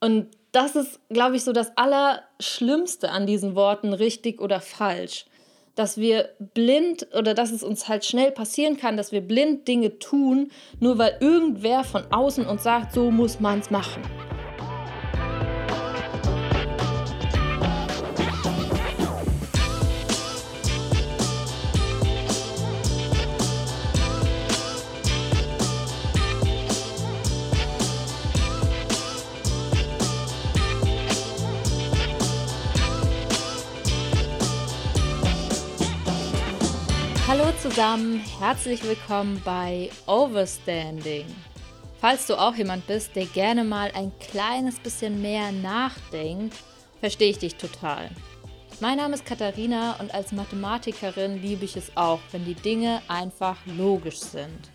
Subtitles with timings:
[0.00, 5.26] Und das ist, glaube ich, so das Allerschlimmste an diesen Worten richtig oder falsch.
[5.74, 9.98] Dass wir blind oder dass es uns halt schnell passieren kann, dass wir blind Dinge
[9.98, 14.02] tun, nur weil irgendwer von außen uns sagt, so muss man es machen.
[37.76, 41.26] Zusammen, herzlich willkommen bei Overstanding.
[42.00, 46.56] Falls du auch jemand bist, der gerne mal ein kleines bisschen mehr nachdenkt,
[47.00, 48.08] verstehe ich dich total.
[48.80, 53.58] Mein Name ist Katharina und als Mathematikerin liebe ich es auch, wenn die Dinge einfach
[53.66, 54.70] logisch sind.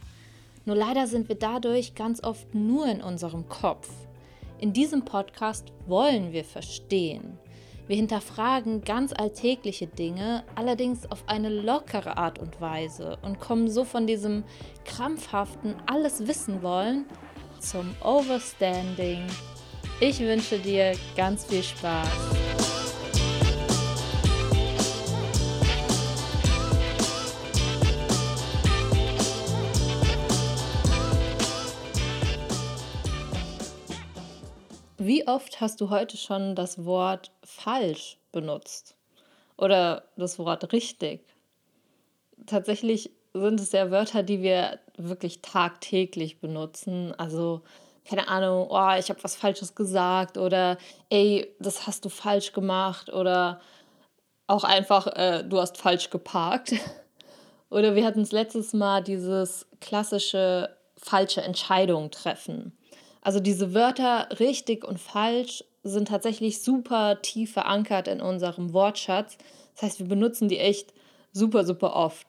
[0.66, 3.90] Nur leider sind wir dadurch ganz oft nur in unserem Kopf.
[4.60, 7.40] In diesem Podcast wollen wir verstehen.
[7.92, 13.84] Wir hinterfragen ganz alltägliche Dinge, allerdings auf eine lockere Art und Weise und kommen so
[13.84, 14.46] von diesem
[14.86, 17.04] krampfhaften alles wissen wollen
[17.60, 19.28] zum Overstanding.
[20.00, 22.51] Ich wünsche dir ganz viel Spaß.
[35.04, 38.96] Wie oft hast du heute schon das Wort falsch benutzt?
[39.58, 41.26] Oder das Wort richtig?
[42.46, 47.16] Tatsächlich sind es ja Wörter, die wir wirklich tagtäglich benutzen.
[47.18, 47.64] Also,
[48.06, 50.78] keine Ahnung, oh, ich habe was Falsches gesagt oder
[51.10, 53.60] ey, das hast du falsch gemacht oder
[54.46, 56.74] auch einfach, äh, du hast falsch geparkt.
[57.72, 62.78] oder wir hatten es letztes Mal dieses klassische falsche Entscheidung treffen.
[63.22, 69.38] Also diese Wörter richtig und falsch sind tatsächlich super tief verankert in unserem Wortschatz.
[69.76, 70.94] Das heißt, wir benutzen die echt
[71.32, 72.28] super, super oft.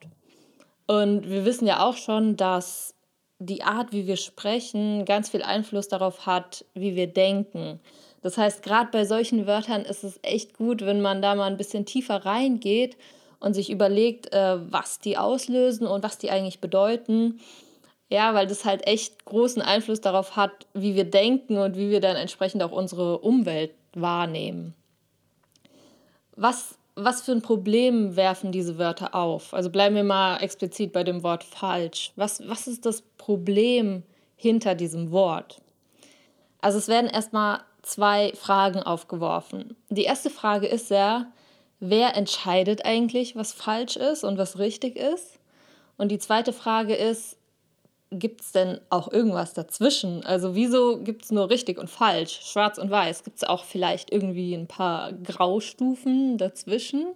[0.87, 2.95] Und wir wissen ja auch schon, dass
[3.39, 7.81] die Art, wie wir sprechen, ganz viel Einfluss darauf hat, wie wir denken.
[8.21, 11.57] Das heißt, gerade bei solchen Wörtern ist es echt gut, wenn man da mal ein
[11.57, 12.97] bisschen tiefer reingeht
[13.41, 17.41] und sich überlegt, äh, was die auslösen und was die eigentlich bedeuten
[18.13, 22.01] ja, weil das halt echt großen Einfluss darauf hat, wie wir denken und wie wir
[22.01, 24.75] dann entsprechend auch unsere Umwelt wahrnehmen.
[26.37, 29.55] Was, was für ein Problem werfen diese Wörter auf?
[29.55, 32.13] Also bleiben wir mal explizit bei dem Wort falsch.
[32.17, 34.03] Was, was ist das Problem
[34.37, 35.63] hinter diesem Wort?
[36.61, 39.75] Also es werden erstmal zwei Fragen aufgeworfen.
[39.89, 41.33] Die erste Frage ist ja,
[41.81, 45.39] wer entscheidet eigentlich, was falsch ist und was richtig ist?
[45.97, 47.39] Und die zweite Frage ist,
[48.19, 50.25] gibt es denn auch irgendwas dazwischen?
[50.25, 53.25] Also wieso gibt es nur richtig und falsch, schwarz und weiß?
[53.25, 57.07] Gibt es auch vielleicht irgendwie ein paar Graustufen dazwischen?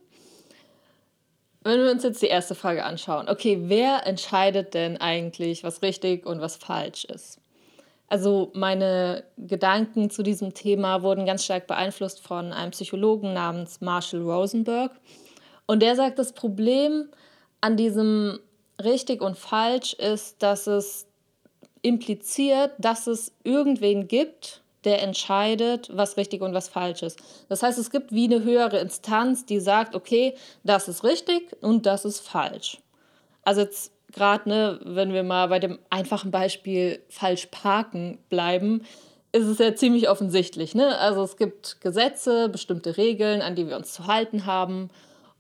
[1.63, 6.25] Wenn wir uns jetzt die erste Frage anschauen, okay, wer entscheidet denn eigentlich, was richtig
[6.25, 7.41] und was falsch ist?
[8.09, 14.23] Also meine Gedanken zu diesem Thema wurden ganz stark beeinflusst von einem Psychologen namens Marshall
[14.23, 14.93] Rosenberg.
[15.67, 17.09] Und der sagt, das Problem
[17.61, 18.39] an diesem
[18.83, 21.07] richtig und falsch ist, dass es
[21.83, 27.19] impliziert, dass es irgendwen gibt, der entscheidet, was richtig und was falsch ist.
[27.49, 31.87] Das heißt, es gibt wie eine höhere Instanz, die sagt, okay, das ist richtig und
[31.87, 32.79] das ist falsch.
[33.43, 38.83] Also jetzt gerade, ne, wenn wir mal bei dem einfachen Beispiel falsch parken bleiben,
[39.33, 40.75] ist es ja ziemlich offensichtlich.
[40.75, 40.99] Ne?
[40.99, 44.89] Also es gibt Gesetze, bestimmte Regeln, an die wir uns zu halten haben.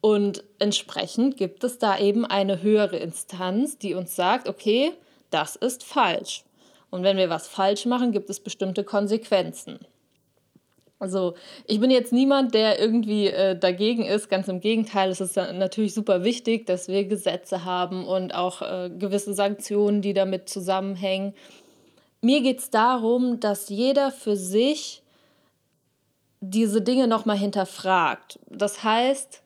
[0.00, 4.92] Und entsprechend gibt es da eben eine höhere Instanz, die uns sagt, okay,
[5.30, 6.44] das ist falsch.
[6.90, 9.80] Und wenn wir was falsch machen, gibt es bestimmte Konsequenzen.
[10.98, 11.34] Also
[11.66, 14.30] ich bin jetzt niemand, der irgendwie äh, dagegen ist.
[14.30, 18.90] Ganz im Gegenteil, es ist natürlich super wichtig, dass wir Gesetze haben und auch äh,
[18.90, 21.34] gewisse Sanktionen, die damit zusammenhängen.
[22.22, 25.02] Mir geht es darum, dass jeder für sich
[26.41, 28.38] diese Dinge nochmal hinterfragt.
[28.48, 29.42] Das heißt,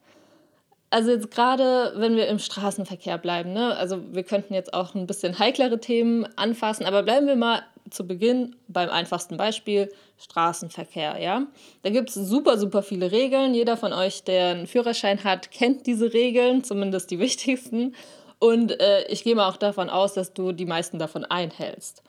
[0.90, 3.76] also jetzt gerade, wenn wir im Straßenverkehr bleiben, ne?
[3.76, 8.06] also wir könnten jetzt auch ein bisschen heiklere Themen anfassen, aber bleiben wir mal zu
[8.06, 11.18] Beginn beim einfachsten Beispiel Straßenverkehr.
[11.20, 11.46] Ja?
[11.82, 13.54] Da gibt es super, super viele Regeln.
[13.54, 17.94] Jeder von euch, der einen Führerschein hat, kennt diese Regeln, zumindest die wichtigsten.
[18.38, 22.02] Und äh, ich gehe mal auch davon aus, dass du die meisten davon einhältst.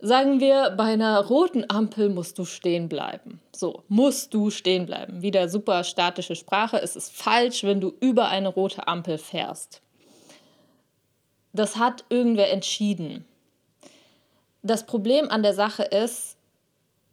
[0.00, 3.40] Sagen wir, bei einer roten Ampel musst du stehen bleiben.
[3.54, 5.22] So, musst du stehen bleiben.
[5.22, 6.80] Wieder super statische Sprache.
[6.80, 9.80] Es ist falsch, wenn du über eine rote Ampel fährst.
[11.52, 13.24] Das hat irgendwer entschieden.
[14.62, 16.36] Das Problem an der Sache ist,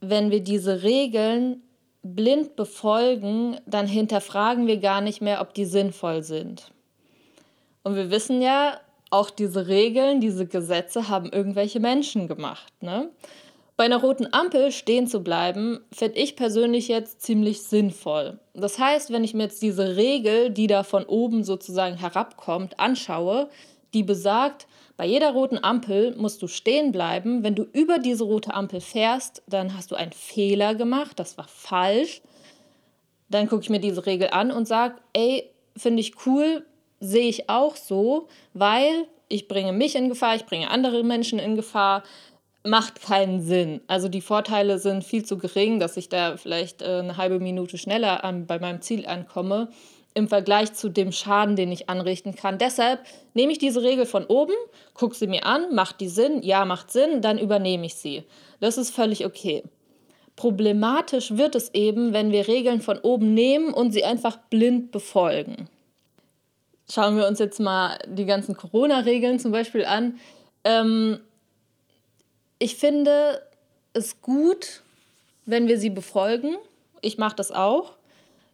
[0.00, 1.62] wenn wir diese Regeln
[2.02, 6.72] blind befolgen, dann hinterfragen wir gar nicht mehr, ob die sinnvoll sind.
[7.84, 8.80] Und wir wissen ja,
[9.12, 12.72] auch diese Regeln, diese Gesetze haben irgendwelche Menschen gemacht.
[12.80, 13.10] Ne?
[13.76, 18.38] Bei einer roten Ampel stehen zu bleiben, finde ich persönlich jetzt ziemlich sinnvoll.
[18.54, 23.48] Das heißt, wenn ich mir jetzt diese Regel, die da von oben sozusagen herabkommt, anschaue,
[23.92, 24.66] die besagt,
[24.96, 27.42] bei jeder roten Ampel musst du stehen bleiben.
[27.42, 31.48] Wenn du über diese rote Ampel fährst, dann hast du einen Fehler gemacht, das war
[31.48, 32.22] falsch.
[33.28, 36.64] Dann gucke ich mir diese Regel an und sage, ey, finde ich cool,
[37.02, 41.56] sehe ich auch so, weil ich bringe mich in Gefahr, ich bringe andere Menschen in
[41.56, 42.04] Gefahr,
[42.64, 43.80] macht keinen Sinn.
[43.88, 47.76] Also die Vorteile sind viel zu gering, dass ich da vielleicht äh, eine halbe Minute
[47.76, 49.68] schneller an, bei meinem Ziel ankomme
[50.14, 52.58] im Vergleich zu dem Schaden, den ich anrichten kann.
[52.58, 53.00] Deshalb
[53.32, 54.52] nehme ich diese Regel von oben,
[54.92, 56.42] gucke sie mir an, macht die Sinn?
[56.42, 58.22] Ja, macht Sinn, dann übernehme ich sie.
[58.60, 59.62] Das ist völlig okay.
[60.36, 65.68] Problematisch wird es eben, wenn wir Regeln von oben nehmen und sie einfach blind befolgen
[66.90, 70.18] schauen wir uns jetzt mal die ganzen Corona-Regeln zum Beispiel an.
[70.64, 71.20] Ähm,
[72.58, 73.42] ich finde
[73.92, 74.82] es gut,
[75.46, 76.56] wenn wir sie befolgen.
[77.00, 77.94] Ich mache das auch.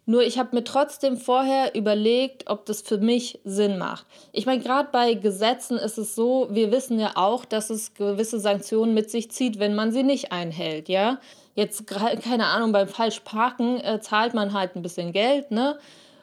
[0.07, 4.07] Nur ich habe mir trotzdem vorher überlegt, ob das für mich Sinn macht.
[4.33, 8.41] Ich meine, gerade bei Gesetzen ist es so, wir wissen ja auch, dass es gewisse
[8.41, 11.21] Sanktionen mit sich zieht, wenn man sie nicht einhält, ja.
[11.55, 15.79] Jetzt, keine Ahnung, beim Falschparken äh, zahlt man halt ein bisschen Geld, ne?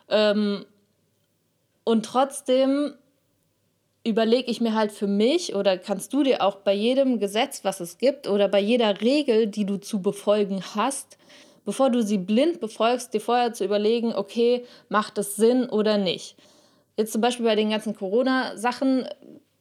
[0.10, 0.66] Ähm,
[1.86, 2.96] und trotzdem
[4.06, 7.80] überlege ich mir halt für mich oder kannst du dir auch bei jedem Gesetz, was
[7.80, 11.18] es gibt oder bei jeder Regel, die du zu befolgen hast,
[11.64, 16.36] bevor du sie blind befolgst, dir vorher zu überlegen, okay, macht es Sinn oder nicht.
[16.98, 19.08] Jetzt zum Beispiel bei den ganzen Corona-Sachen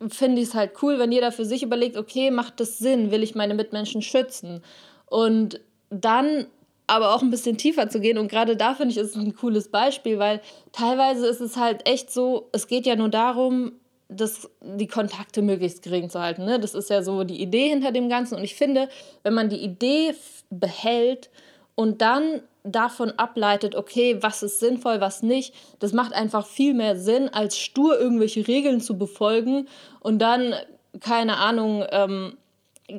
[0.09, 3.23] finde ich es halt cool, wenn jeder für sich überlegt, okay, macht es Sinn, will
[3.23, 4.63] ich meine Mitmenschen schützen?
[5.07, 6.47] Und dann
[6.87, 8.19] aber auch ein bisschen tiefer zu gehen.
[8.19, 10.41] Und gerade da finde ich, ist es ein cooles Beispiel, weil
[10.73, 13.73] teilweise ist es halt echt so, es geht ja nur darum,
[14.09, 16.45] das, die Kontakte möglichst gering zu halten.
[16.45, 16.61] Ne?
[16.61, 18.37] Das ist ja so die Idee hinter dem Ganzen.
[18.37, 18.89] Und ich finde,
[19.23, 20.15] wenn man die Idee
[20.51, 21.31] behält
[21.75, 26.97] und dann davon ableitet, okay, was ist sinnvoll, was nicht, das macht einfach viel mehr
[26.97, 29.69] Sinn, als stur irgendwelche Regeln zu befolgen
[30.01, 30.55] und dann,
[31.01, 32.39] keine Ahnung, ähm,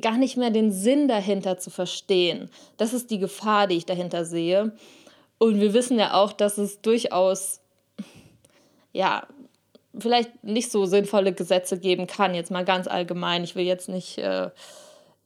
[0.00, 2.50] gar nicht mehr den Sinn dahinter zu verstehen.
[2.76, 4.72] Das ist die Gefahr, die ich dahinter sehe.
[5.38, 7.60] Und wir wissen ja auch, dass es durchaus,
[8.92, 9.26] ja,
[9.98, 13.44] vielleicht nicht so sinnvolle Gesetze geben kann, jetzt mal ganz allgemein.
[13.44, 14.50] Ich will jetzt nicht äh,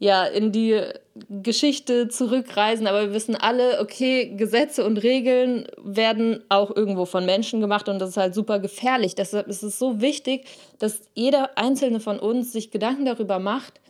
[0.01, 0.81] ja, in die
[1.29, 7.61] Geschichte zurückreisen, aber wir wissen alle, okay, Gesetze und Regeln werden auch irgendwo von Menschen
[7.61, 9.15] gemacht und das ist halt super gefährlich.
[9.15, 10.47] Deshalb ist es so wichtig,
[10.79, 13.81] dass jeder einzelne von uns sich Gedanken darüber macht,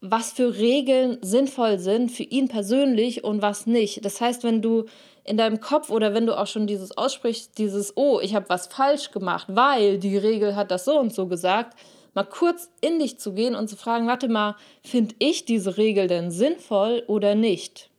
[0.00, 4.04] was für Regeln sinnvoll sind für ihn persönlich und was nicht.
[4.04, 4.84] Das heißt, wenn du
[5.24, 8.68] in deinem Kopf oder wenn du auch schon dieses aussprichst, dieses, oh, ich habe was
[8.68, 11.76] falsch gemacht, weil die Regel hat das so und so gesagt,
[12.14, 16.06] mal kurz in dich zu gehen und zu fragen, warte mal, finde ich diese Regel
[16.06, 17.90] denn sinnvoll oder nicht?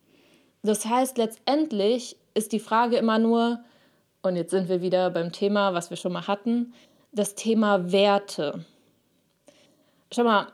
[0.63, 3.59] Das heißt, letztendlich ist die Frage immer nur,
[4.21, 6.73] und jetzt sind wir wieder beim Thema, was wir schon mal hatten,
[7.11, 8.65] das Thema Werte.
[10.11, 10.47] Schau mal,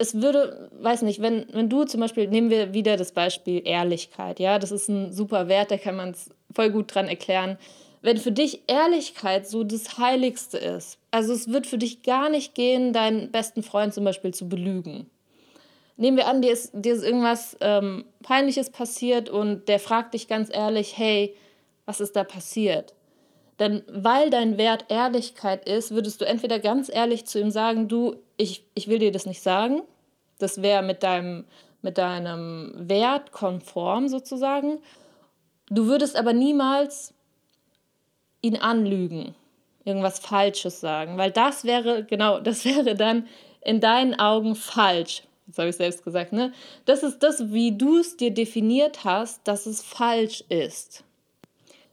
[0.00, 4.40] es würde, weiß nicht, wenn, wenn du zum Beispiel, nehmen wir wieder das Beispiel Ehrlichkeit,
[4.40, 7.58] ja, das ist ein super Wert, da kann man es voll gut dran erklären.
[8.00, 12.54] Wenn für dich Ehrlichkeit so das Heiligste ist, also es wird für dich gar nicht
[12.54, 15.10] gehen, deinen besten Freund zum Beispiel zu belügen.
[15.98, 20.28] Nehmen wir an, dir ist, dir ist irgendwas ähm, Peinliches passiert und der fragt dich
[20.28, 21.36] ganz ehrlich, hey,
[21.84, 22.94] was ist da passiert?
[23.58, 28.16] Denn weil dein Wert Ehrlichkeit ist, würdest du entweder ganz ehrlich zu ihm sagen, du,
[28.40, 29.82] ich, ich will dir das nicht sagen.
[30.38, 31.44] Das wäre mit deinem,
[31.82, 34.78] mit deinem Wert konform sozusagen.
[35.68, 37.14] Du würdest aber niemals
[38.40, 39.34] ihn anlügen,
[39.84, 43.26] irgendwas Falsches sagen, weil das wäre, genau, das wäre dann
[43.60, 45.22] in deinen Augen falsch.
[45.46, 46.52] Das habe ich selbst gesagt, ne?
[46.84, 51.04] Das ist das, wie du es dir definiert hast, dass es falsch ist.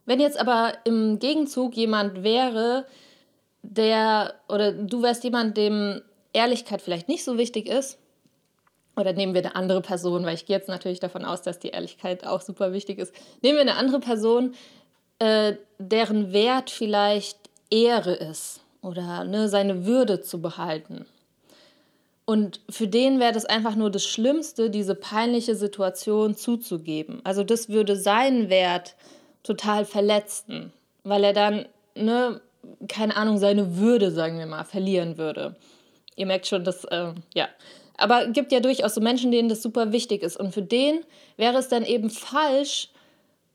[0.06, 2.86] Wenn jetzt aber im Gegenzug jemand wäre,
[3.64, 6.02] der, oder du wärst jemand, dem
[6.38, 7.98] Ehrlichkeit vielleicht nicht so wichtig ist,
[8.96, 11.70] oder nehmen wir eine andere Person, weil ich gehe jetzt natürlich davon aus, dass die
[11.70, 13.14] Ehrlichkeit auch super wichtig ist.
[13.44, 14.56] Nehmen wir eine andere Person,
[15.20, 17.38] äh, deren Wert vielleicht
[17.70, 21.06] Ehre ist oder ne, seine Würde zu behalten.
[22.26, 27.22] Und für den wäre das einfach nur das Schlimmste, diese peinliche Situation zuzugeben.
[27.24, 28.96] Also das würde seinen Wert
[29.44, 32.42] total verletzen, weil er dann, ne,
[32.90, 35.56] keine Ahnung, seine Würde, sagen wir mal, verlieren würde.
[36.18, 37.48] Ihr merkt schon, dass, äh, ja.
[37.98, 40.38] Aber gibt ja durchaus so Menschen, denen das super wichtig ist.
[40.38, 41.00] Und für den
[41.38, 42.90] wäre es dann eben falsch,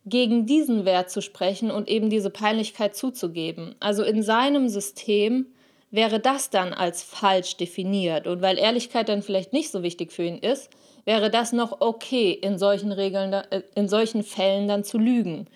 [0.04, 3.76] gegen diesen Wert zu sprechen und eben diese Peinlichkeit zuzugeben.
[3.78, 5.46] Also in seinem System
[5.90, 8.26] wäre das dann als falsch definiert.
[8.26, 10.70] Und weil Ehrlichkeit dann vielleicht nicht so wichtig für ihn ist,
[11.04, 15.46] wäre das noch okay, in solchen Regeln, äh, in solchen Fällen dann zu lügen.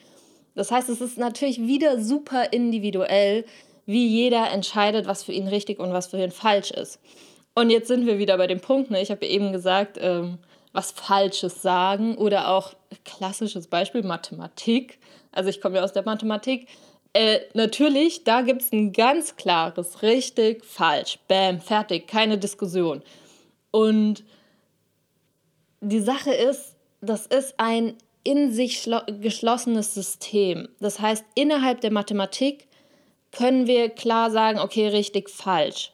[0.55, 3.45] Das heißt, es ist natürlich wieder super individuell,
[3.87, 7.01] wie jeder entscheidet, was für ihn richtig und was für ihn falsch ist.
[7.55, 9.01] Und jetzt sind wir wieder bei dem Punkt, ne?
[9.01, 10.39] ich habe eben gesagt, ähm,
[10.73, 12.75] was Falsches sagen oder auch
[13.05, 14.99] klassisches Beispiel Mathematik.
[15.33, 16.69] Also ich komme ja aus der Mathematik.
[17.15, 23.03] Äh, natürlich, da gibt es ein ganz klares richtig, falsch, bam, fertig, keine Diskussion.
[23.71, 24.23] Und
[25.81, 28.87] die Sache ist, das ist ein in sich
[29.21, 30.69] geschlossenes System.
[30.81, 32.67] Das heißt, innerhalb der Mathematik
[33.37, 35.93] können wir klar sagen, okay, richtig, falsch.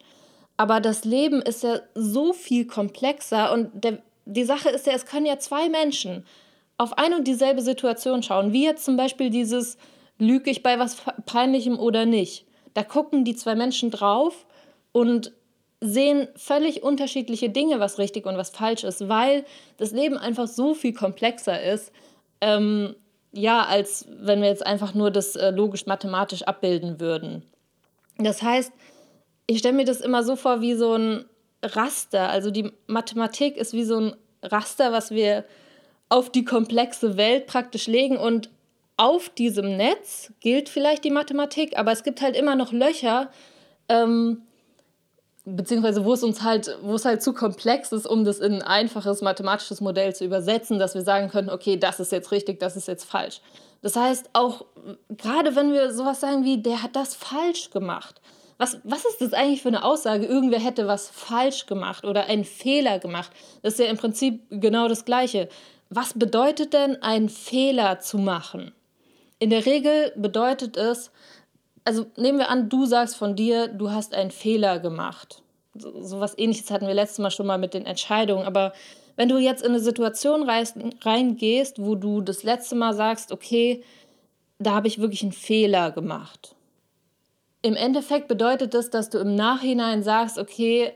[0.56, 5.06] Aber das Leben ist ja so viel komplexer und der, die Sache ist ja, es
[5.06, 6.24] können ja zwei Menschen
[6.78, 9.76] auf eine und dieselbe Situation schauen, wie jetzt zum Beispiel dieses,
[10.18, 10.96] lüge ich bei was
[11.26, 12.46] Peinlichem oder nicht.
[12.74, 14.46] Da gucken die zwei Menschen drauf
[14.92, 15.32] und
[15.80, 19.44] sehen völlig unterschiedliche Dinge, was richtig und was falsch ist, weil
[19.78, 21.92] das Leben einfach so viel komplexer ist,
[22.40, 22.94] ähm,
[23.32, 27.42] ja, als wenn wir jetzt einfach nur das äh, logisch-mathematisch abbilden würden.
[28.18, 28.72] Das heißt,
[29.46, 31.24] ich stelle mir das immer so vor wie so ein
[31.62, 32.28] Raster.
[32.28, 35.44] Also die Mathematik ist wie so ein Raster, was wir
[36.08, 38.50] auf die komplexe Welt praktisch legen und
[38.98, 43.30] auf diesem Netz gilt vielleicht die Mathematik, aber es gibt halt immer noch Löcher,
[43.88, 44.42] ähm,
[45.44, 48.62] beziehungsweise wo es uns halt, wo es halt zu komplex ist, um das in ein
[48.62, 52.76] einfaches mathematisches Modell zu übersetzen, dass wir sagen können, okay, das ist jetzt richtig, das
[52.76, 53.40] ist jetzt falsch.
[53.82, 54.64] Das heißt, auch
[55.10, 58.20] gerade wenn wir sowas sagen wie, der hat das falsch gemacht.
[58.58, 60.24] Was, was ist das eigentlich für eine Aussage?
[60.24, 63.32] Irgendwer hätte was falsch gemacht oder einen Fehler gemacht.
[63.62, 65.48] Das ist ja im Prinzip genau das Gleiche.
[65.90, 68.72] Was bedeutet denn, einen Fehler zu machen?
[69.40, 71.10] In der Regel bedeutet es,
[71.84, 75.42] also nehmen wir an, du sagst von dir, du hast einen Fehler gemacht.
[75.74, 78.46] So, so was ähnliches hatten wir letztes Mal schon mal mit den Entscheidungen.
[78.46, 78.72] Aber
[79.16, 83.82] wenn du jetzt in eine Situation reingehst, wo du das letzte Mal sagst, okay,
[84.58, 86.54] da habe ich wirklich einen Fehler gemacht.
[87.62, 90.92] Im Endeffekt bedeutet das, dass du im Nachhinein sagst, okay,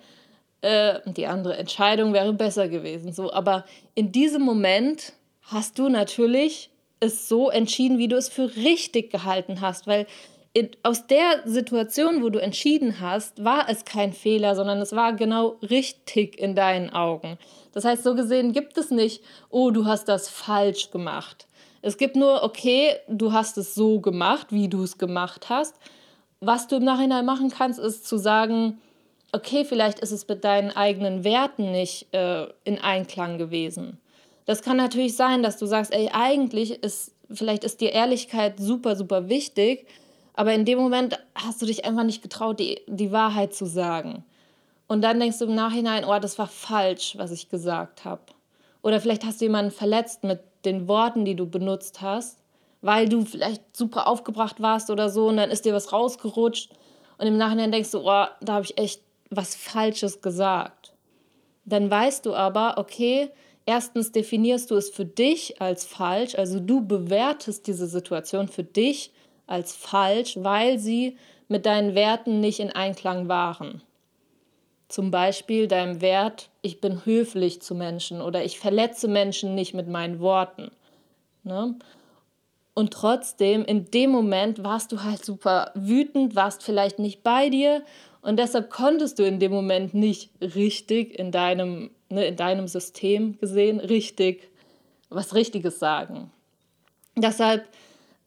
[0.62, 3.12] äh, die andere Entscheidung wäre besser gewesen.
[3.12, 3.64] So, aber
[3.94, 5.12] in diesem Moment
[5.42, 10.06] hast du natürlich es so entschieden, wie du es für richtig gehalten hast, weil
[10.82, 15.56] aus der Situation, wo du entschieden hast, war es kein Fehler, sondern es war genau
[15.62, 17.38] richtig in deinen Augen.
[17.72, 21.46] Das heißt, so gesehen gibt es nicht, oh, du hast das falsch gemacht.
[21.82, 25.76] Es gibt nur, okay, du hast es so gemacht, wie du es gemacht hast.
[26.40, 28.78] Was du im Nachhinein machen kannst, ist zu sagen,
[29.32, 33.98] okay, vielleicht ist es mit deinen eigenen Werten nicht äh, in Einklang gewesen.
[34.46, 38.96] Das kann natürlich sein, dass du sagst, ey, eigentlich ist, vielleicht ist dir Ehrlichkeit super,
[38.96, 39.86] super wichtig,
[40.36, 44.22] aber in dem Moment hast du dich einfach nicht getraut, die, die Wahrheit zu sagen.
[44.86, 48.22] Und dann denkst du im Nachhinein, oh, das war falsch, was ich gesagt habe.
[48.82, 52.38] Oder vielleicht hast du jemanden verletzt mit den Worten, die du benutzt hast,
[52.82, 56.70] weil du vielleicht super aufgebracht warst oder so und dann ist dir was rausgerutscht
[57.18, 59.00] und im Nachhinein denkst du, oh, da habe ich echt
[59.30, 60.92] was Falsches gesagt.
[61.64, 63.30] Dann weißt du aber, okay,
[63.64, 69.12] erstens definierst du es für dich als falsch, also du bewertest diese Situation für dich
[69.46, 71.16] als falsch, weil sie
[71.48, 73.82] mit deinen Werten nicht in Einklang waren.
[74.88, 79.88] Zum Beispiel deinem Wert, ich bin höflich zu Menschen oder ich verletze Menschen nicht mit
[79.88, 80.70] meinen Worten.
[81.42, 81.74] Ne?
[82.74, 87.82] Und trotzdem, in dem Moment warst du halt super wütend, warst vielleicht nicht bei dir
[88.22, 93.38] und deshalb konntest du in dem Moment nicht richtig in deinem, ne, in deinem System
[93.38, 94.50] gesehen, richtig
[95.08, 96.30] was Richtiges sagen.
[97.16, 97.66] Deshalb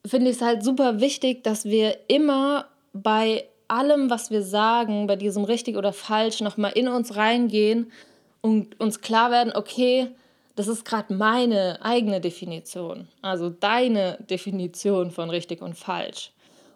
[0.05, 5.15] finde ich es halt super wichtig, dass wir immer bei allem, was wir sagen, bei
[5.15, 7.91] diesem richtig oder falsch, nochmal in uns reingehen
[8.41, 10.09] und uns klar werden, okay,
[10.55, 16.31] das ist gerade meine eigene Definition, also deine Definition von richtig und falsch.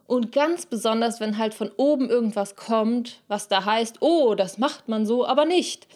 [0.05, 4.87] Und ganz besonders, wenn halt von oben irgendwas kommt, was da heißt, oh, das macht
[4.87, 5.87] man so, aber nicht.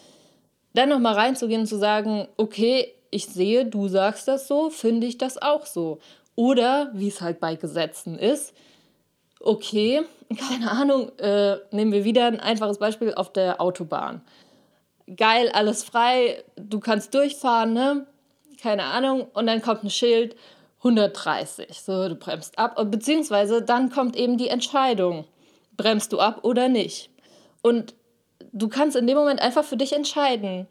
[0.74, 5.18] Dann nochmal reinzugehen und zu sagen, okay, ich sehe, du sagst das so, finde ich
[5.18, 5.98] das auch so.
[6.38, 8.54] Oder, wie es halt bei Gesetzen ist,
[9.40, 10.02] okay,
[10.48, 14.22] keine Ahnung, äh, nehmen wir wieder ein einfaches Beispiel auf der Autobahn.
[15.16, 18.06] Geil, alles frei, du kannst durchfahren, ne?
[18.62, 19.26] Keine Ahnung.
[19.34, 20.36] Und dann kommt ein Schild
[20.78, 21.82] 130.
[21.82, 22.80] So, du bremst ab.
[22.88, 25.24] Beziehungsweise dann kommt eben die Entscheidung.
[25.76, 27.10] Bremst du ab oder nicht?
[27.62, 27.94] Und
[28.52, 30.68] du kannst in dem Moment einfach für dich entscheiden.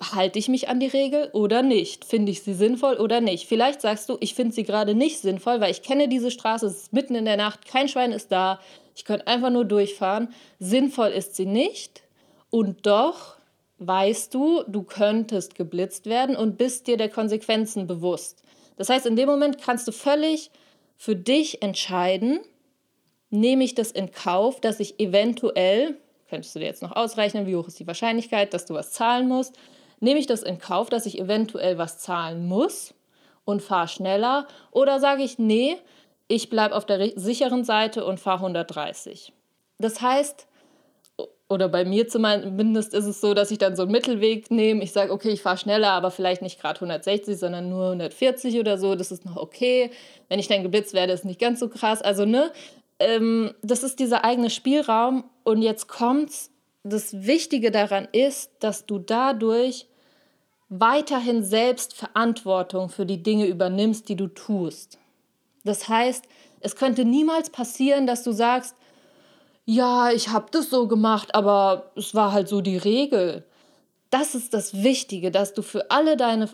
[0.00, 2.04] Halte ich mich an die Regel oder nicht?
[2.04, 3.48] Finde ich sie sinnvoll oder nicht?
[3.48, 6.82] Vielleicht sagst du, ich finde sie gerade nicht sinnvoll, weil ich kenne diese Straße, es
[6.82, 8.60] ist mitten in der Nacht, kein Schwein ist da,
[8.94, 10.28] ich könnte einfach nur durchfahren.
[10.58, 12.02] Sinnvoll ist sie nicht
[12.50, 13.36] und doch
[13.78, 18.42] weißt du, du könntest geblitzt werden und bist dir der Konsequenzen bewusst.
[18.76, 20.50] Das heißt, in dem Moment kannst du völlig
[20.96, 22.40] für dich entscheiden,
[23.30, 25.96] nehme ich das in Kauf, dass ich eventuell,
[26.28, 29.28] könntest du dir jetzt noch ausrechnen, wie hoch ist die Wahrscheinlichkeit, dass du was zahlen
[29.28, 29.56] musst,
[30.00, 32.94] nehme ich das in Kauf, dass ich eventuell was zahlen muss
[33.44, 35.76] und fahre schneller oder sage ich, nee,
[36.28, 39.32] ich bleibe auf der sicheren Seite und fahre 130.
[39.78, 40.46] Das heißt,
[41.48, 44.84] oder bei mir zumindest ist es so, dass ich dann so einen Mittelweg nehme.
[44.84, 48.76] Ich sage, okay, ich fahre schneller, aber vielleicht nicht gerade 160, sondern nur 140 oder
[48.76, 48.94] so.
[48.94, 49.90] Das ist noch okay.
[50.28, 52.02] Wenn ich dann geblitzt werde, ist nicht ganz so krass.
[52.02, 52.52] Also, ne,
[52.98, 55.24] ähm, das ist dieser eigene Spielraum.
[55.42, 56.50] Und jetzt kommt's.
[56.82, 59.86] Das Wichtige daran ist, dass du dadurch
[60.68, 64.98] weiterhin selbst Verantwortung für die Dinge übernimmst, die du tust.
[65.64, 66.24] Das heißt,
[66.60, 68.74] es könnte niemals passieren, dass du sagst,
[69.64, 73.44] ja, ich habe das so gemacht, aber es war halt so die Regel.
[74.10, 76.48] Das ist das Wichtige, dass du für alle deine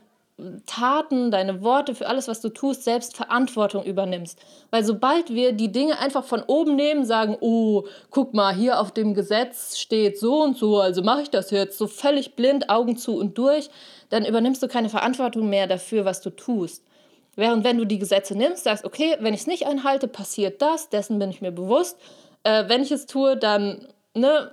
[0.66, 4.38] Taten, deine Worte, für alles, was du tust, selbst Verantwortung übernimmst.
[4.70, 8.90] Weil sobald wir die Dinge einfach von oben nehmen, sagen, oh, guck mal, hier auf
[8.90, 12.96] dem Gesetz steht so und so, also mache ich das jetzt so völlig blind, Augen
[12.96, 13.70] zu und durch,
[14.10, 16.84] dann übernimmst du keine Verantwortung mehr dafür, was du tust.
[17.36, 20.88] Während wenn du die Gesetze nimmst, sagst, okay, wenn ich es nicht einhalte, passiert das,
[20.88, 21.98] dessen bin ich mir bewusst
[22.44, 24.52] äh, wenn ich es tue, dann ne,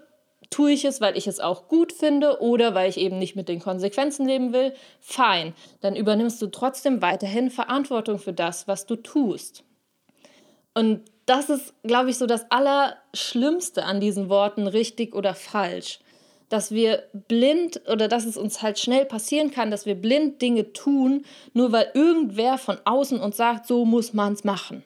[0.52, 3.50] tue ich es, weil ich es auch gut finde oder weil ich eben nicht mit
[3.50, 4.74] den Konsequenzen leben will.
[5.00, 9.64] Fein, dann übernimmst du trotzdem weiterhin Verantwortung für das, was du tust.
[10.76, 16.00] Und das ist, glaube ich, so das Allerschlimmste an diesen Worten richtig oder falsch.
[16.50, 20.74] Dass wir blind oder dass es uns halt schnell passieren kann, dass wir blind Dinge
[20.74, 24.84] tun, nur weil irgendwer von außen uns sagt, so muss man es machen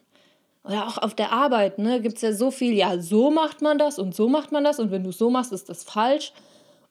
[0.65, 3.77] oder auch auf der Arbeit, ne, gibt es ja so viel, ja, so macht man
[3.77, 6.33] das und so macht man das und wenn du so machst, ist das falsch.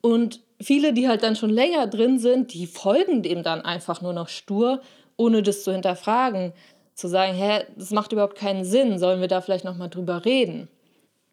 [0.00, 4.12] Und viele, die halt dann schon länger drin sind, die folgen dem dann einfach nur
[4.12, 4.80] noch stur,
[5.16, 6.52] ohne das zu hinterfragen.
[6.94, 10.68] Zu sagen, hä, das macht überhaupt keinen Sinn, sollen wir da vielleicht nochmal drüber reden?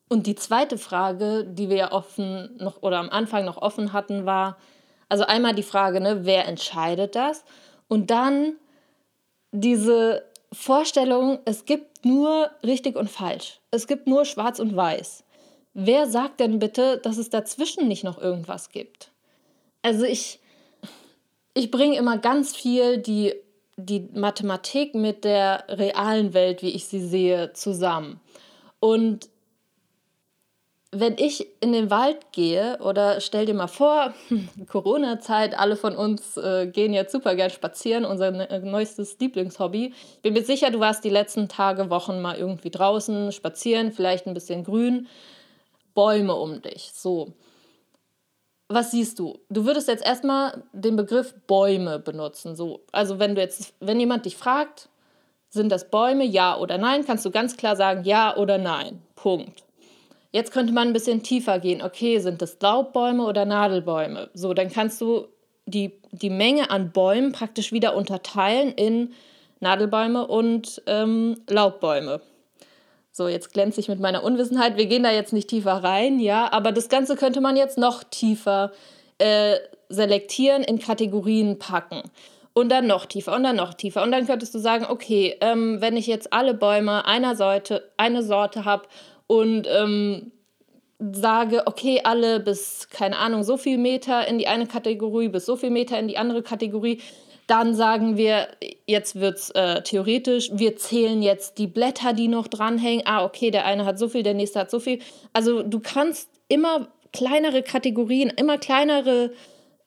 [0.10, 4.25] Und die zweite Frage, die wir ja offen noch oder am Anfang noch offen hatten,
[4.25, 4.58] war,
[5.10, 7.43] also einmal die Frage, ne, wer entscheidet das?
[7.88, 8.54] Und dann
[9.51, 10.23] diese
[10.54, 13.60] Vorstellung, es gibt nur richtig und falsch.
[13.72, 15.24] Es gibt nur schwarz und weiß.
[15.74, 19.12] Wer sagt denn bitte, dass es dazwischen nicht noch irgendwas gibt?
[19.82, 20.40] Also ich,
[21.54, 23.34] ich bringe immer ganz viel die,
[23.78, 28.20] die Mathematik mit der realen Welt, wie ich sie sehe, zusammen.
[28.82, 29.30] Und
[30.93, 34.13] wenn ich in den Wald gehe oder stell dir mal vor,
[34.67, 39.93] Corona-Zeit, alle von uns äh, gehen jetzt super gern spazieren, unser ne, neuestes Lieblingshobby.
[40.15, 44.27] Ich bin mir sicher, du warst die letzten Tage, Wochen mal irgendwie draußen spazieren, vielleicht
[44.27, 45.08] ein bisschen grün,
[45.93, 46.91] Bäume um dich.
[46.93, 47.34] So.
[48.67, 49.39] Was siehst du?
[49.49, 52.56] Du würdest jetzt erstmal den Begriff Bäume benutzen.
[52.56, 52.82] So.
[52.91, 54.89] Also wenn du jetzt, wenn jemand dich fragt,
[55.49, 59.01] sind das Bäume, ja oder nein, kannst du ganz klar sagen, ja oder nein.
[59.15, 59.63] Punkt.
[60.32, 61.82] Jetzt könnte man ein bisschen tiefer gehen.
[61.82, 64.30] Okay, sind das Laubbäume oder Nadelbäume?
[64.34, 65.28] So, dann kannst du
[65.65, 69.13] die, die Menge an Bäumen praktisch wieder unterteilen in
[69.60, 72.22] Nadelbäume und ähm, Laubbäume.
[73.12, 74.78] So, jetzt glänze ich mit meiner Unwissenheit.
[74.78, 78.04] Wir gehen da jetzt nicht tiefer rein, ja, aber das Ganze könnte man jetzt noch
[78.06, 78.72] tiefer
[79.17, 79.58] äh,
[79.89, 82.02] selektieren, in Kategorien packen.
[82.54, 84.04] Und dann noch tiefer und dann noch tiefer.
[84.04, 88.24] Und dann könntest du sagen, okay, ähm, wenn ich jetzt alle Bäume einer Sorte, eine
[88.24, 88.88] Sorte habe
[89.32, 90.34] und ähm,
[91.00, 95.56] sage, okay, alle bis, keine Ahnung, so viel Meter in die eine Kategorie, bis so
[95.56, 97.00] viel Meter in die andere Kategorie,
[97.48, 98.50] dann sagen wir,
[98.88, 103.04] jetzt wird es äh, theoretisch, wir zählen jetzt die Blätter, die noch dranhängen.
[103.06, 105.00] Ah, okay, der eine hat so viel, der nächste hat so viel.
[105.32, 109.32] Also du kannst immer kleinere Kategorien, immer kleinere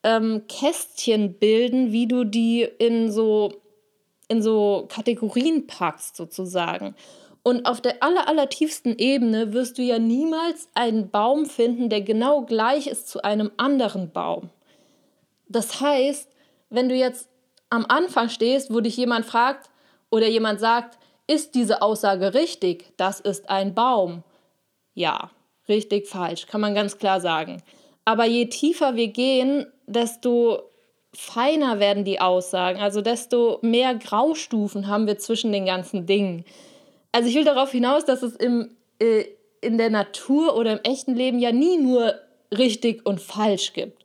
[0.04, 3.52] ähm, Kästchen bilden, wie du die in so,
[4.28, 6.94] in so Kategorien packst, sozusagen.
[7.44, 12.00] Und auf der aller, aller tiefsten Ebene wirst du ja niemals einen Baum finden, der
[12.00, 14.48] genau gleich ist zu einem anderen Baum.
[15.46, 16.30] Das heißt,
[16.70, 17.28] wenn du jetzt
[17.68, 19.68] am Anfang stehst, wo dich jemand fragt
[20.10, 22.92] oder jemand sagt, ist diese Aussage richtig?
[22.96, 24.22] Das ist ein Baum.
[24.94, 25.30] Ja,
[25.68, 27.62] richtig, falsch, kann man ganz klar sagen.
[28.06, 30.62] Aber je tiefer wir gehen, desto
[31.12, 36.46] feiner werden die Aussagen, also desto mehr Graustufen haben wir zwischen den ganzen Dingen.
[37.14, 39.24] Also ich will darauf hinaus, dass es im, äh,
[39.60, 42.12] in der Natur oder im echten Leben ja nie nur
[42.50, 44.04] richtig und falsch gibt.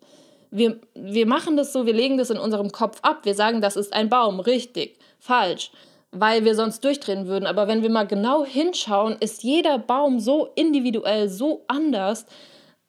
[0.52, 3.22] wir, wir machen das so, wir legen das in unserem Kopf ab.
[3.24, 5.72] Wir sagen, das ist ein Baum, richtig, falsch,
[6.12, 7.48] weil wir sonst durchdrehen würden.
[7.48, 12.28] Aber wenn wir mal genau hinschauen, ist jeder Baum so individuell, so anders.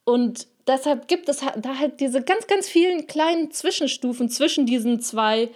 [0.04, 5.48] Und deshalb gibt es da halt diese ganz, ganz vielen kleinen Zwischenstufen zwischen diesen zwei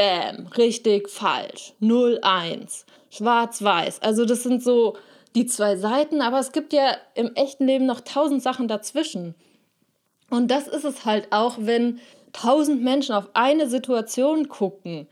[0.00, 4.00] Bam, richtig, falsch, 0, 1, schwarz, weiß.
[4.00, 4.96] Also das sind so
[5.34, 9.34] die zwei Seiten, aber es gibt ja im echten Leben noch tausend Sachen dazwischen.
[10.30, 12.00] Und das ist es halt auch, wenn
[12.32, 15.06] tausend Menschen auf eine Situation gucken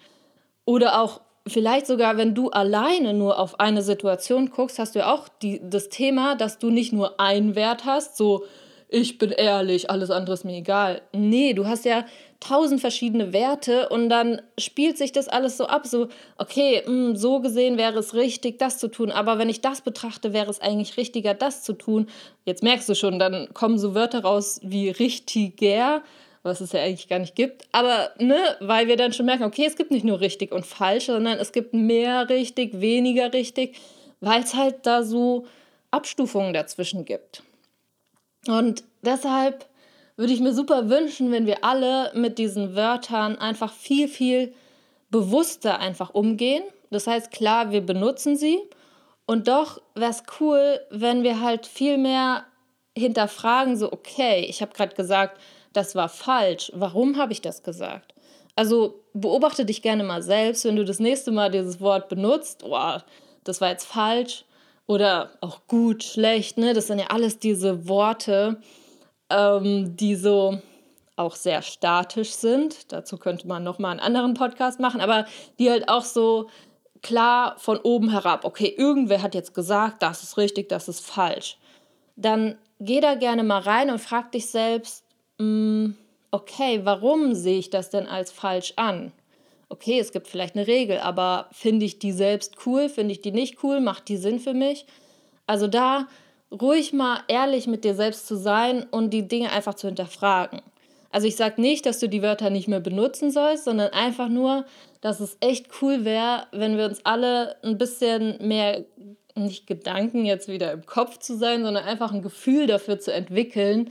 [0.65, 5.13] oder auch vielleicht sogar, wenn du alleine nur auf eine Situation guckst, hast du ja
[5.13, 8.47] auch die, das Thema, dass du nicht nur einen Wert hast, so
[8.89, 11.03] ich bin ehrlich, alles andere ist mir egal.
[11.13, 12.07] Nee, du hast ja
[12.41, 17.17] tausend verschiedene Werte und dann spielt sich das alles so ab, so, okay, mh, hm,
[17.17, 20.61] so gesehen wäre es richtig, das zu tun, aber wenn ich das betrachte, wäre es
[20.61, 22.09] eigentlich richtiger, das zu tun.
[22.45, 26.03] Jetzt merkst du schon, dann kommen so Wörter raus wie richtiger,
[26.45, 29.67] was es ja eigentlich gar nicht gibt, aber ne, weil wir dann schon merken, okay,
[29.67, 33.77] es gibt nicht nur richtig und falsch, sondern es gibt mehr richtig, weniger richtig,
[34.21, 35.47] weil es halt da so
[35.91, 37.43] Abstufungen dazwischen gibt.
[38.47, 39.68] Und deshalb
[40.19, 44.53] würde ich mir super wünschen, wenn wir alle mit diesen Wörtern einfach viel, viel
[45.11, 46.65] bewusster einfach umgehen.
[46.91, 48.59] Das heißt, klar, wir benutzen sie.
[49.27, 52.45] Und doch wäre es cool, wenn wir halt viel mehr
[52.97, 55.39] hinterfragen, so, okay, ich habe gerade gesagt,
[55.73, 56.73] das war falsch.
[56.75, 58.13] Warum habe ich das gesagt?
[58.57, 62.97] Also beobachte dich gerne mal selbst, wenn du das nächste Mal dieses Wort benutzt, oh,
[63.45, 64.45] das war jetzt falsch
[64.89, 66.75] oder auch gut, schlecht, ne?
[66.75, 68.61] Das sind ja alles diese Worte,
[69.31, 70.59] ähm, die so
[71.17, 72.93] auch sehr statisch sind.
[72.93, 75.27] Dazu könnte man nochmal einen anderen Podcast machen, aber
[75.59, 76.49] die halt auch so
[77.03, 81.59] klar von oben herab, okay, irgendwer hat jetzt gesagt, das ist richtig, das ist falsch.
[82.17, 85.05] Dann geh da gerne mal rein und frag dich selbst,
[85.39, 85.97] mh, hm,
[86.31, 89.13] okay, warum sehe ich das denn als falsch an?
[89.71, 93.33] Okay, es gibt vielleicht eine Regel, aber finde ich die selbst cool, finde ich die
[93.33, 94.87] nicht cool, macht die Sinn für mich?
[95.47, 96.09] Also da
[96.51, 100.63] ruhig mal ehrlich mit dir selbst zu sein und die Dinge einfach zu hinterfragen.
[101.11, 104.67] Also ich sage nicht, dass du die Wörter nicht mehr benutzen sollst, sondern einfach nur,
[105.01, 108.85] dass es echt cool wäre, wenn wir uns alle ein bisschen mehr,
[109.35, 113.91] nicht Gedanken jetzt wieder im Kopf zu sein, sondern einfach ein Gefühl dafür zu entwickeln,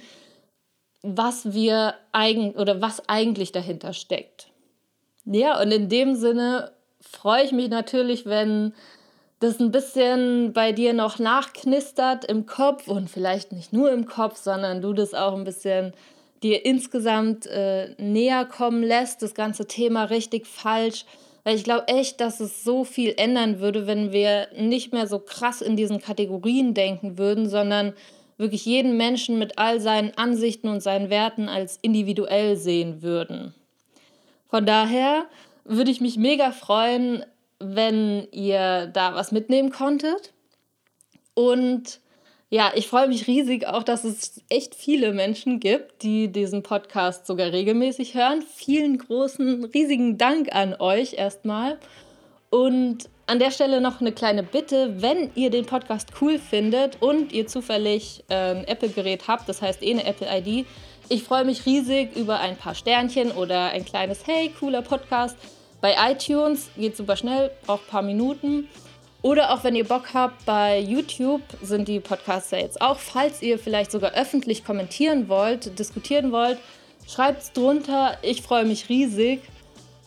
[1.01, 4.49] was wir eigen oder was eigentlich dahinter steckt.
[5.25, 8.73] Ja, und in dem Sinne freue ich mich natürlich, wenn
[9.39, 14.37] das ein bisschen bei dir noch nachknistert im Kopf und vielleicht nicht nur im Kopf,
[14.37, 15.93] sondern du das auch ein bisschen
[16.43, 21.05] dir insgesamt äh, näher kommen lässt, das ganze Thema richtig falsch.
[21.43, 25.19] Weil ich glaube echt, dass es so viel ändern würde, wenn wir nicht mehr so
[25.19, 27.93] krass in diesen Kategorien denken würden, sondern
[28.37, 33.53] wirklich jeden Menschen mit all seinen Ansichten und seinen Werten als individuell sehen würden.
[34.49, 35.25] Von daher
[35.63, 37.23] würde ich mich mega freuen,
[37.59, 40.33] wenn ihr da was mitnehmen konntet.
[41.33, 41.99] Und
[42.49, 47.27] ja, ich freue mich riesig auch, dass es echt viele Menschen gibt, die diesen Podcast
[47.27, 48.41] sogar regelmäßig hören.
[48.41, 51.77] Vielen großen, riesigen Dank an euch erstmal.
[52.49, 57.33] Und an der Stelle noch eine kleine Bitte, wenn ihr den Podcast cool findet und
[57.33, 60.65] ihr zufällig ein Apple-Gerät habt, das heißt eh eine Apple-ID,
[61.09, 65.37] ich freue mich riesig über ein paar Sternchen oder ein kleines Hey, cooler Podcast
[65.81, 68.67] bei iTunes geht super schnell, braucht ein paar Minuten.
[69.21, 72.97] Oder auch wenn ihr Bock habt, bei YouTube sind die Podcasts ja jetzt auch.
[72.97, 76.57] Falls ihr vielleicht sogar öffentlich kommentieren wollt, diskutieren wollt,
[77.07, 78.17] schreibt es drunter.
[78.21, 79.41] Ich freue mich riesig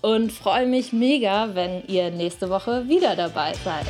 [0.01, 3.87] und freue mich mega, wenn ihr nächste Woche wieder dabei seid.